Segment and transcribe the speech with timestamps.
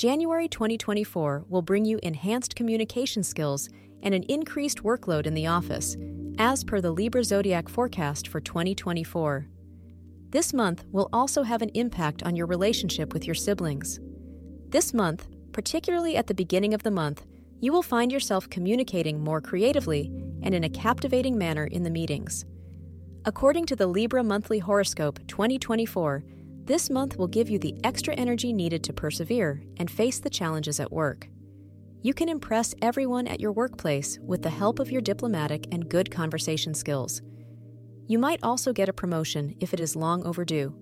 [0.00, 3.68] January 2024 will bring you enhanced communication skills
[4.02, 5.94] and an increased workload in the office,
[6.38, 9.46] as per the Libra Zodiac forecast for 2024.
[10.30, 14.00] This month will also have an impact on your relationship with your siblings.
[14.70, 17.26] This month, particularly at the beginning of the month,
[17.60, 20.10] you will find yourself communicating more creatively
[20.42, 22.46] and in a captivating manner in the meetings.
[23.26, 26.24] According to the Libra Monthly Horoscope 2024,
[26.70, 30.78] this month will give you the extra energy needed to persevere and face the challenges
[30.78, 31.26] at work.
[32.00, 36.12] You can impress everyone at your workplace with the help of your diplomatic and good
[36.12, 37.22] conversation skills.
[38.06, 40.72] You might also get a promotion if it is long overdue.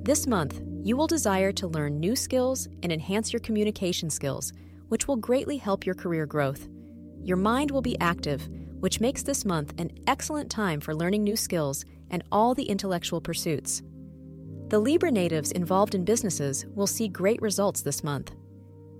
[0.00, 4.54] This month, you will desire to learn new skills and enhance your communication skills,
[4.88, 6.70] which will greatly help your career growth.
[7.22, 8.48] Your mind will be active,
[8.80, 13.20] which makes this month an excellent time for learning new skills and all the intellectual
[13.20, 13.82] pursuits.
[14.72, 18.34] The Libra natives involved in businesses will see great results this month.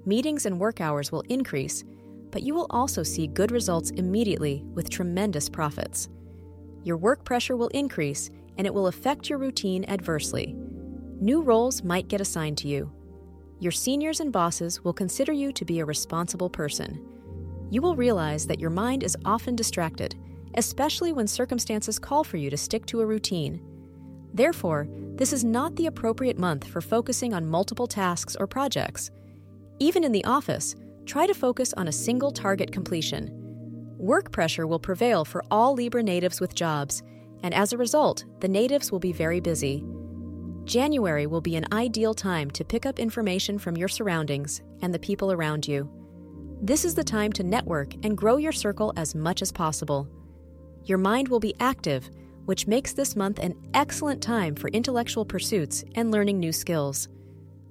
[0.05, 1.83] Meetings and work hours will increase,
[2.31, 6.11] but you will also see good results immediately with tremendous profits.
[6.84, 10.55] Your work pressure will increase and it will affect your routine adversely.
[11.23, 12.92] New roles might get assigned to you.
[13.59, 17.03] Your seniors and bosses will consider you to be a responsible person.
[17.70, 20.17] You will realize that your mind is often distracted,
[20.59, 23.72] especially when circumstances call for you to stick to a routine.
[24.35, 29.11] Therefore, this is not the appropriate month for focusing on multiple tasks or projects.
[29.79, 30.75] Even in the office,
[31.07, 33.31] try to focus on a single target completion.
[33.99, 37.03] Work pressure will prevail for all Libra natives with jobs,
[37.42, 39.85] and as a result, the natives will be very busy.
[40.65, 44.98] January will be an ideal time to pick up information from your surroundings and the
[44.98, 45.91] people around you.
[46.63, 50.09] This is the time to network and grow your circle as much as possible.
[50.85, 52.09] Your mind will be active
[52.45, 57.08] which makes this month an excellent time for intellectual pursuits and learning new skills.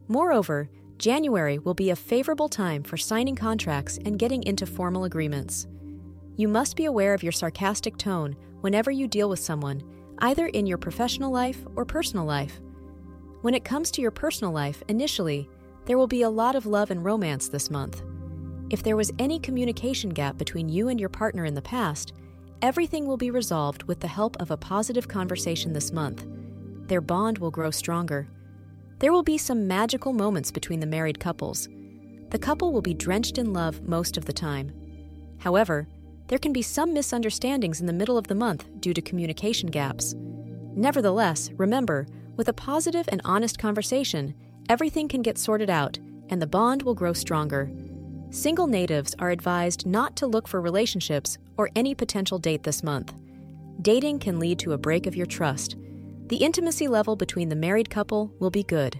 [0.07, 5.67] Moreover, January will be a favorable time for signing contracts and getting into formal agreements.
[6.37, 9.83] You must be aware of your sarcastic tone whenever you deal with someone,
[10.19, 12.59] either in your professional life or personal life.
[13.41, 15.49] When it comes to your personal life, initially,
[15.85, 18.03] there will be a lot of love and romance this month.
[18.69, 22.13] If there was any communication gap between you and your partner in the past,
[22.61, 26.27] Everything will be resolved with the help of a positive conversation this month.
[26.87, 28.27] Their bond will grow stronger.
[28.99, 31.67] There will be some magical moments between the married couples.
[32.29, 34.71] The couple will be drenched in love most of the time.
[35.39, 35.87] However,
[36.27, 40.13] there can be some misunderstandings in the middle of the month due to communication gaps.
[40.75, 42.05] Nevertheless, remember,
[42.37, 44.35] with a positive and honest conversation,
[44.69, 45.97] everything can get sorted out
[46.29, 47.71] and the bond will grow stronger.
[48.31, 53.13] Single natives are advised not to look for relationships or any potential date this month.
[53.81, 55.75] Dating can lead to a break of your trust.
[56.27, 58.97] The intimacy level between the married couple will be good.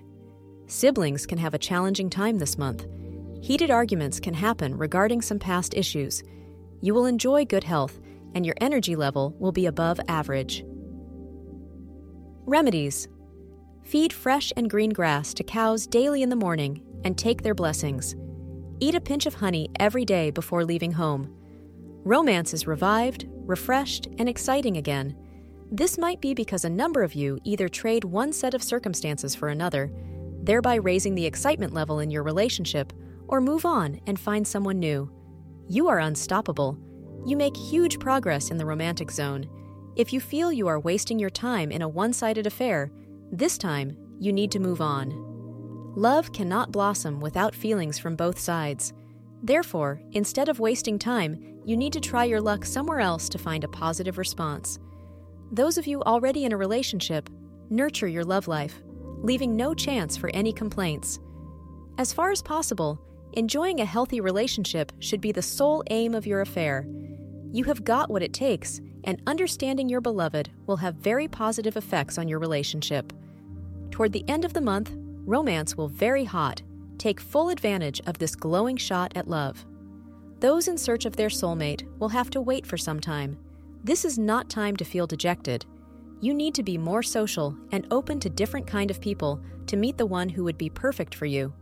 [0.68, 2.86] Siblings can have a challenging time this month.
[3.42, 6.24] Heated arguments can happen regarding some past issues.
[6.82, 8.02] You will enjoy good health,
[8.36, 10.66] and your energy level will be above average.
[12.46, 13.08] Remedies
[13.84, 18.14] Feed fresh and green grass to cows daily in the morning and take their blessings.
[18.84, 21.32] Eat a pinch of honey every day before leaving home.
[22.04, 25.16] Romance is revived, refreshed, and exciting again.
[25.72, 29.50] This might be because a number of you either trade one set of circumstances for
[29.50, 29.92] another,
[30.42, 32.92] thereby raising the excitement level in your relationship,
[33.28, 35.12] or move on and find someone new.
[35.70, 36.76] You are unstoppable.
[37.24, 39.48] You make huge progress in the romantic zone.
[39.96, 42.92] If you feel you are wasting your time in a one sided affair,
[43.32, 45.31] this time you need to move on.
[45.96, 48.94] Love cannot blossom without feelings from both sides.
[49.44, 53.66] Therefore, instead of wasting time, you need to try your luck somewhere else to find
[53.66, 54.80] a positive response.
[55.52, 57.30] Those of you already in a relationship,
[57.70, 58.82] nurture your love life,
[59.18, 61.20] leaving no chance for any complaints.
[61.98, 62.98] As far as possible,
[63.34, 66.88] enjoying a healthy relationship should be the sole aim of your affair.
[67.52, 72.18] You have got what it takes, and understanding your beloved will have very positive effects
[72.18, 73.12] on your relationship.
[73.90, 74.96] Toward the end of the month,
[75.26, 76.62] romance will very hot.
[76.98, 79.66] Take full advantage of this glowing shot at love.
[80.40, 83.38] Those in search of their soulmate will have to wait for some time.
[83.84, 85.66] This is not time to feel dejected.
[86.20, 89.98] You need to be more social and open to different kind of people to meet
[89.98, 91.54] the one who would be perfect for you.